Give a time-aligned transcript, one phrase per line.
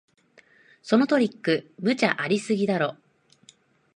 [0.81, 2.95] そのトリック、無茶ありすぎだろ